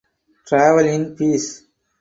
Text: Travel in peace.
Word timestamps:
Travel 0.47 0.87
in 0.87 1.15
peace. 1.15 1.61